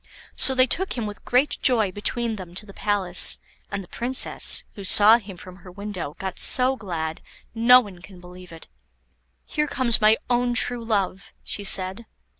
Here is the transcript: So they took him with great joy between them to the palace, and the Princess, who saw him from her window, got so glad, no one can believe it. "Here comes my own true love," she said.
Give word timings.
So 0.35 0.55
they 0.55 0.65
took 0.65 0.93
him 0.93 1.05
with 1.05 1.23
great 1.25 1.59
joy 1.61 1.91
between 1.91 2.35
them 2.37 2.55
to 2.55 2.65
the 2.65 2.73
palace, 2.73 3.37
and 3.69 3.83
the 3.83 3.87
Princess, 3.87 4.63
who 4.73 4.83
saw 4.83 5.19
him 5.19 5.37
from 5.37 5.57
her 5.57 5.71
window, 5.71 6.15
got 6.17 6.39
so 6.39 6.75
glad, 6.75 7.21
no 7.53 7.79
one 7.81 8.01
can 8.01 8.19
believe 8.19 8.51
it. 8.51 8.67
"Here 9.45 9.67
comes 9.67 10.01
my 10.01 10.17
own 10.27 10.55
true 10.55 10.83
love," 10.83 11.31
she 11.43 11.63
said. 11.63 12.07